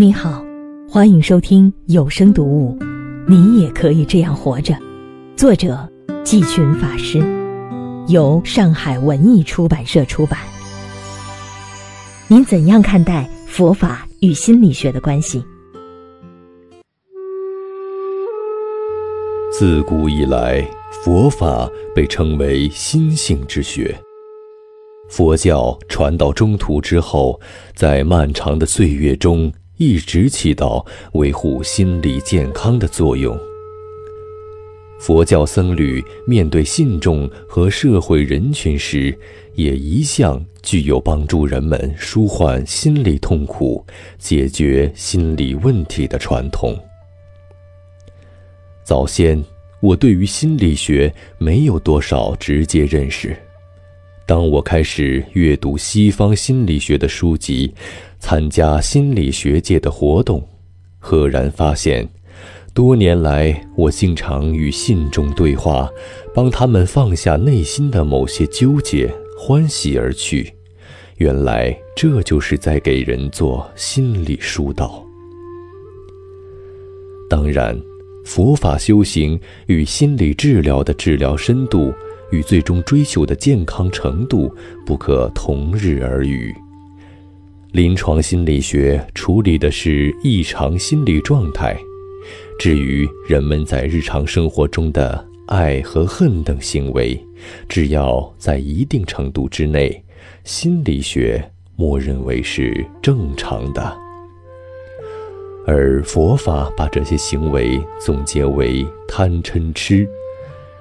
[0.00, 0.44] 你好，
[0.88, 2.78] 欢迎收听有声读物
[3.28, 4.72] 《你也可以这样活着》，
[5.36, 5.76] 作者
[6.22, 7.18] 季群法师，
[8.06, 10.38] 由上海文艺出版社出版。
[12.28, 15.42] 您怎样看待佛法与心理学的关系？
[19.50, 23.92] 自古以来，佛法被称为心性之学。
[25.08, 27.40] 佛教传到中途之后，
[27.74, 29.52] 在漫长的岁月中。
[29.78, 33.38] 一直起到维护心理健康的作用。
[35.00, 39.16] 佛教僧侣面对信众和社会人群时，
[39.54, 43.84] 也一向具有帮助人们舒缓心理痛苦、
[44.18, 46.76] 解决心理问题的传统。
[48.82, 49.40] 早先，
[49.80, 53.36] 我对于心理学没有多少直接认识。
[54.28, 57.72] 当我开始阅读西方心理学的书籍，
[58.18, 60.46] 参加心理学界的活动，
[60.98, 62.06] 赫然发现，
[62.74, 65.88] 多年来我经常与信众对话，
[66.34, 70.52] 帮他们放下内心的某些纠结，欢喜而去。
[71.16, 75.02] 原来这就是在给人做心理疏导。
[77.30, 77.74] 当然，
[78.26, 81.90] 佛法修行与心理治疗的治疗深度。
[82.30, 86.54] 与最终追求的健康程度不可同日而语。
[87.72, 91.76] 临床心理学处理的是异常心理状态，
[92.58, 97.18] 至于人们在日常生活中的爱和恨等行为，
[97.68, 100.02] 只要在一定程度之内，
[100.44, 103.96] 心理学默认为是正常的。
[105.66, 110.08] 而佛法把这些行为总结为贪嗔痴。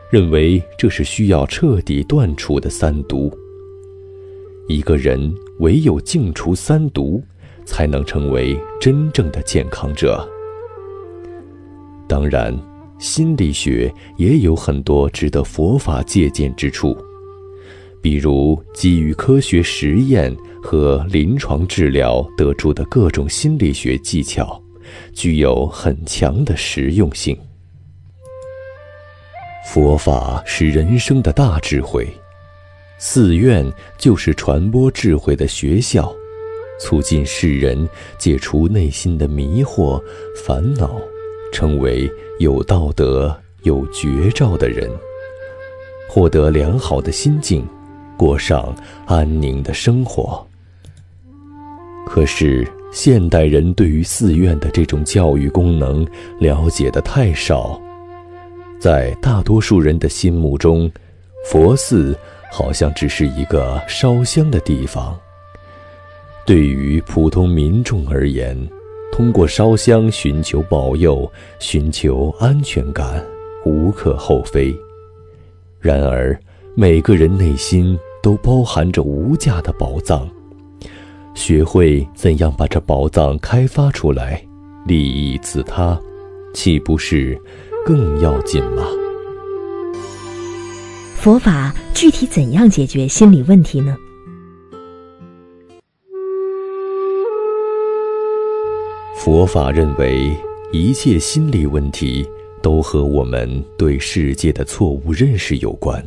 [0.09, 3.31] 认为这是需要彻底断除的三毒。
[4.69, 7.21] 一个人唯有净除三毒，
[7.65, 10.27] 才能成为真正的健康者。
[12.07, 12.57] 当然，
[12.99, 16.95] 心理学也有很多值得佛法借鉴之处，
[18.01, 24.61] 比如基于科学实验和临床治疗得出的各种心理学技巧，
[25.13, 27.37] 具有很强的实用性。
[29.67, 32.07] 佛法是人生的大智慧，
[32.97, 36.09] 寺院就是传播智慧的学校，
[36.79, 40.01] 促进世人解除内心的迷惑、
[40.45, 40.97] 烦恼，
[41.51, 44.89] 成为有道德、有觉照的人，
[46.09, 47.67] 获得良好的心境，
[48.15, 48.73] 过上
[49.05, 50.47] 安宁的生活。
[52.05, 56.07] 可是，现代人对于寺院的这种教育功能
[56.39, 57.77] 了解的太少。
[58.79, 60.89] 在大多数人的心目中，
[61.45, 62.17] 佛寺
[62.51, 65.17] 好像只是一个烧香的地方。
[66.45, 68.57] 对于普通民众而言，
[69.11, 71.29] 通过烧香寻求保佑、
[71.59, 73.23] 寻求安全感，
[73.65, 74.73] 无可厚非。
[75.79, 76.39] 然而，
[76.75, 80.29] 每个人内心都包含着无价的宝藏，
[81.33, 84.41] 学会怎样把这宝藏开发出来，
[84.85, 85.99] 利益自他，
[86.53, 87.37] 岂不是？
[87.87, 88.85] 更要紧吗？
[91.15, 93.95] 佛法具体怎样解决心理问题呢？
[99.15, 100.35] 佛法认为，
[100.73, 102.29] 一切心理问题
[102.61, 106.05] 都和我们对世界的错误认识有关。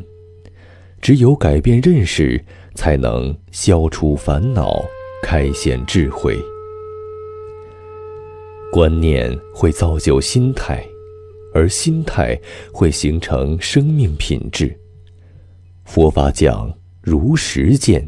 [1.01, 2.39] 只有改变认识，
[2.75, 4.85] 才能消除烦恼，
[5.23, 6.39] 开显智慧。
[8.71, 10.87] 观念会造就心态。
[11.53, 12.38] 而心态
[12.72, 14.77] 会形成生命品质。
[15.84, 18.06] 佛法讲如实践，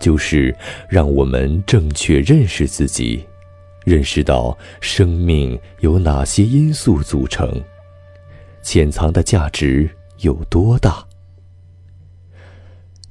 [0.00, 0.54] 就是
[0.88, 3.24] 让我们正确认识自己，
[3.84, 7.62] 认识到生命由哪些因素组成，
[8.62, 9.88] 潜藏的价值
[10.20, 11.06] 有多大。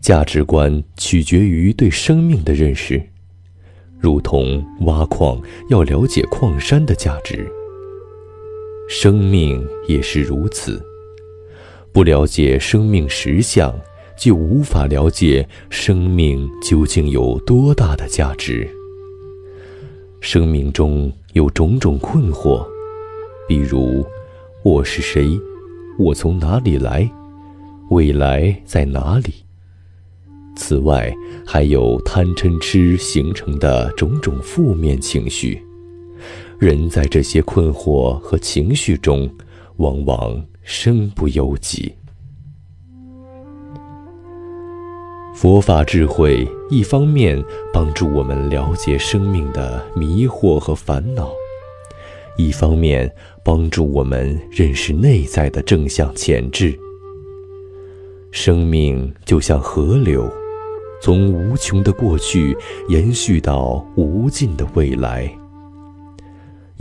[0.01, 3.01] 价值观取决于对生命的认识，
[3.99, 5.39] 如同挖矿
[5.69, 7.47] 要了解矿山的价值。
[8.93, 10.84] 生命也是如此，
[11.93, 13.73] 不了解生命实相，
[14.17, 18.70] 就无法了解生命究竟有多大的价值。
[20.20, 22.67] 生命中有种种困惑，
[23.47, 24.05] 比如
[24.61, 25.40] 我是谁，
[25.97, 27.09] 我从哪里来，
[27.91, 29.34] 未来在哪里？
[30.58, 31.09] 此外，
[31.47, 35.64] 还有贪嗔痴形成的种种负面情绪。
[36.61, 39.28] 人在这些困惑和情绪中，
[39.78, 41.91] 往往身不由己。
[45.34, 47.43] 佛法智慧一方面
[47.73, 51.31] 帮助我们了解生命的迷惑和烦恼，
[52.37, 53.11] 一方面
[53.43, 56.78] 帮助我们认识内在的正向潜质。
[58.29, 60.31] 生命就像河流，
[61.02, 62.55] 从无穷的过去
[62.87, 65.41] 延续到无尽的未来。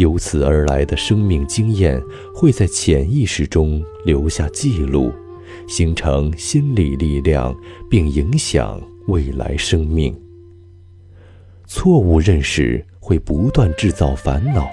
[0.00, 2.02] 由此而来的生命经验
[2.35, 5.12] 会在潜意识中留下记录，
[5.69, 7.55] 形成心理力量，
[7.91, 10.19] 并影响未来生命。
[11.67, 14.67] 错误认识会不断制造烦恼，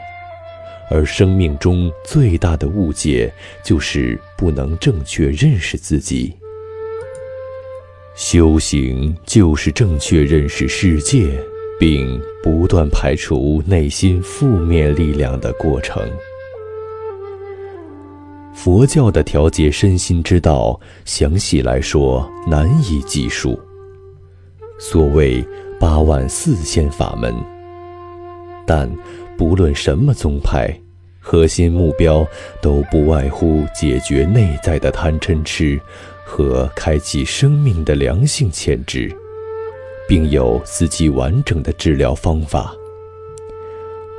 [0.90, 3.30] 而生命中最大的误解
[3.66, 6.34] 就是不能正确认识自己。
[8.16, 11.38] 修行就是正确认识世界。
[11.80, 16.04] 并不断排除内心负面力量的过程。
[18.54, 23.60] 佛教的调节身心之道，详细来说难以计数。
[24.80, 25.46] 所谓
[25.80, 27.34] 八万四千法门，
[28.66, 28.90] 但
[29.38, 30.76] 不论什么宗派，
[31.20, 32.26] 核心目标
[32.60, 35.80] 都不外乎解决内在的贪嗔痴，
[36.26, 39.16] 和开启生命的良性潜质。
[40.08, 42.74] 并有自己完整的治疗方法，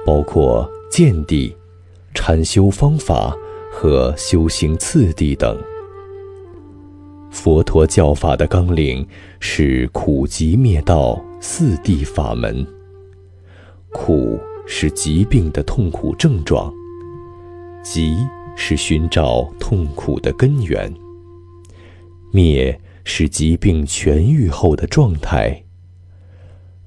[0.05, 1.57] 包括见地、
[2.15, 3.35] 禅修方法
[3.73, 5.59] 和修行次第等。
[7.31, 9.07] 佛陀教法的纲领
[9.39, 12.67] 是苦集灭道四谛法门。
[13.93, 16.73] 苦是疾病的痛苦症状，
[17.83, 18.17] 集
[18.57, 20.93] 是寻找痛苦的根源，
[22.31, 25.63] 灭是疾病痊愈后的状态。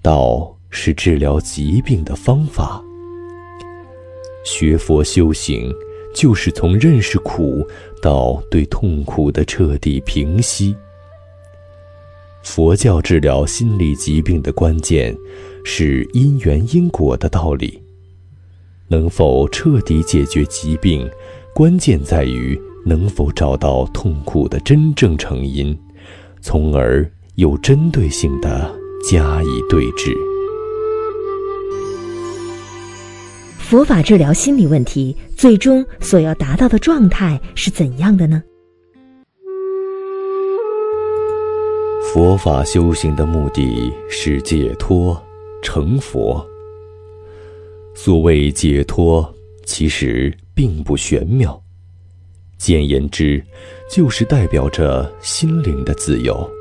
[0.01, 2.83] 道是治疗疾病的方法。
[4.43, 5.71] 学佛修行，
[6.15, 7.65] 就是从认识苦
[8.01, 10.75] 到对痛苦的彻底平息。
[12.41, 15.15] 佛教治疗心理疾病的关键，
[15.63, 17.79] 是因缘因果的道理。
[18.87, 21.07] 能否彻底解决疾病，
[21.53, 25.77] 关键在于能否找到痛苦的真正成因，
[26.41, 28.80] 从而有针对性的。
[29.03, 30.15] 加以对治。
[33.57, 38.43] 佛法治疗心理问题，最终所要达到的状态是怎样的呢？
[42.13, 45.19] 佛法修行的目的是解脱
[45.63, 46.45] 成佛。
[47.95, 49.33] 所谓解脱，
[49.63, 51.61] 其实并不玄妙，
[52.57, 53.41] 简言之，
[53.89, 56.60] 就是代表着心灵的自由。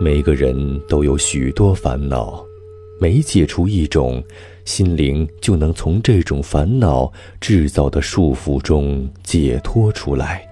[0.00, 2.44] 每个人都有许多烦恼，
[3.00, 4.22] 每解除一种，
[4.64, 10.48] 心灵就能从这种烦恼制造的束缚中解脱出来。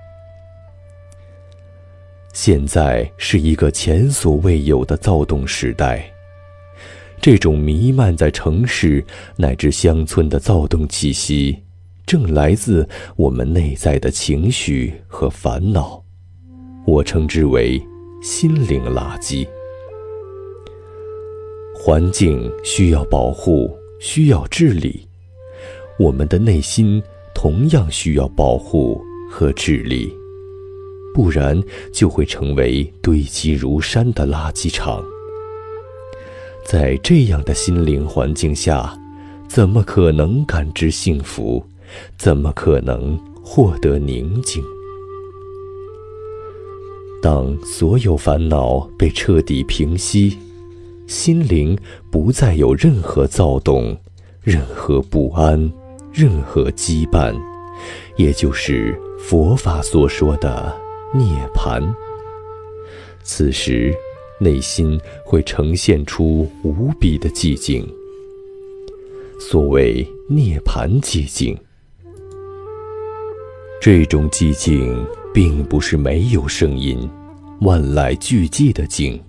[2.32, 6.04] 现在是一个前所未有的躁动时代，
[7.20, 9.02] 这种弥漫在城市
[9.36, 11.56] 乃至乡村的躁动气息，
[12.04, 16.02] 正来自我们内在的情绪和烦恼，
[16.84, 17.80] 我称之为。
[18.22, 19.46] 心灵垃圾，
[21.74, 25.06] 环境需要保护，需要治理，
[25.98, 27.00] 我们的内心
[27.34, 30.12] 同样需要保护和治理，
[31.14, 31.60] 不然
[31.92, 35.04] 就会成为堆积如山的垃圾场。
[36.64, 38.98] 在这样的心灵环境下，
[39.46, 41.64] 怎么可能感知幸福？
[42.18, 44.64] 怎么可能获得宁静？
[47.26, 50.38] 当所有烦恼被彻底平息，
[51.08, 51.76] 心灵
[52.08, 53.98] 不再有任何躁动、
[54.44, 55.58] 任何不安、
[56.12, 57.34] 任何羁绊，
[58.14, 60.72] 也就是佛法所说的
[61.12, 61.82] 涅槃。
[63.24, 63.92] 此时，
[64.38, 67.84] 内心会呈现出无比的寂静。
[69.40, 71.58] 所谓涅槃寂静，
[73.80, 75.04] 这种寂静。
[75.36, 76.98] 并不是没有声音、
[77.60, 79.22] 万籁俱寂的静，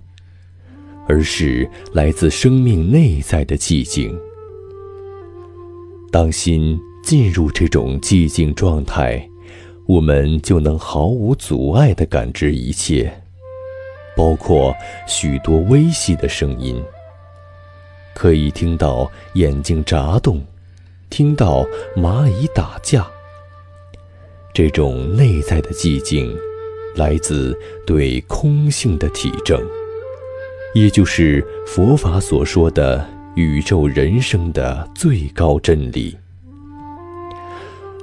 [1.06, 4.18] 而是来自生命内在的寂静。
[6.10, 9.22] 当心进入这种寂静状态，
[9.84, 13.12] 我们就能毫无阻碍地感知一切，
[14.16, 14.74] 包括
[15.06, 16.82] 许多微细的声音。
[18.14, 20.42] 可以听到眼睛眨动，
[21.10, 23.06] 听到蚂蚁打架。
[24.58, 26.36] 这种内在的寂静，
[26.96, 29.64] 来自对空性的体证，
[30.74, 36.18] 也就是佛法所说的宇宙人生的最高真理。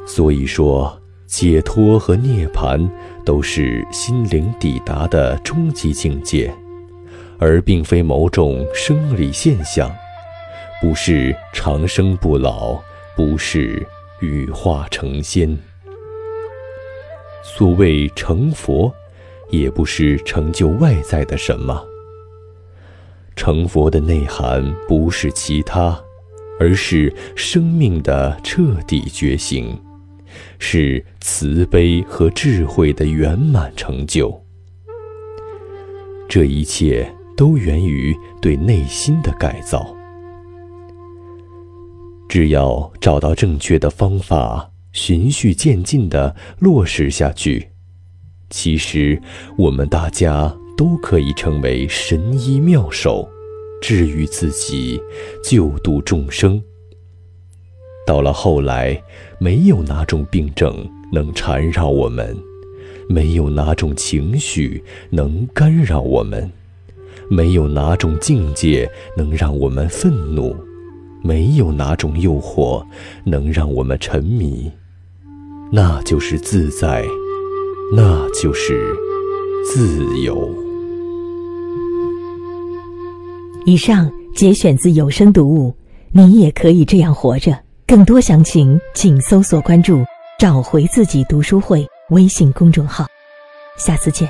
[0.08, 2.90] 所以说，解脱和涅槃
[3.26, 6.50] 都是心灵抵达的终极境界，
[7.38, 9.94] 而并非某种生理现象，
[10.82, 12.82] 不是长生不老，
[13.14, 13.86] 不是
[14.22, 15.54] 羽化成仙。
[17.48, 18.92] 所谓成佛，
[19.52, 21.80] 也不是成就外在的什么。
[23.36, 25.98] 成佛的内涵不是其他，
[26.60, 29.80] 而是生命的彻底觉醒，
[30.58, 34.36] 是慈悲和智慧的圆满成就。
[36.28, 39.96] 这一切都源于对内心的改造。
[42.28, 47.68] 只要找到正确的方法，循序渐进地落实下去，
[48.50, 49.22] 其实
[49.58, 53.28] 我们大家都可以成为神医妙手，
[53.82, 54.98] 治愈自己，
[55.44, 56.64] 救度众生。
[58.08, 58.98] 到了后来，
[59.38, 60.74] 没有哪种病症
[61.12, 62.36] 能缠绕我们。
[63.10, 66.50] 没有哪种情绪能干扰我们，
[67.30, 70.56] 没有哪种境界能让我们愤怒，
[71.22, 72.84] 没有哪种诱惑
[73.26, 74.72] 能让我们沉迷，
[75.72, 77.06] 那就是自在，
[77.94, 78.96] 那就是
[79.66, 80.50] 自由。
[83.66, 85.76] 以上节选自有声读物，
[86.12, 87.58] 你也可以这样活着。
[87.88, 90.04] 更多详情，请搜索关注
[90.40, 91.86] “找回自己读书会”。
[92.12, 93.06] 微信公众号，
[93.78, 94.30] 下次见。